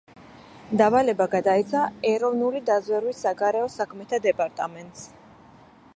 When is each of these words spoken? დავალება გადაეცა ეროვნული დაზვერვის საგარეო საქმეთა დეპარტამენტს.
დავალება 0.81 1.27
გადაეცა 1.33 1.83
ეროვნული 2.13 2.63
დაზვერვის 2.71 3.21
საგარეო 3.27 3.69
საქმეთა 3.77 4.23
დეპარტამენტს. 4.25 5.05